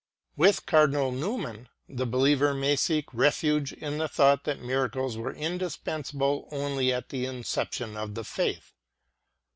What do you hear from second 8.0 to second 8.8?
the Faith.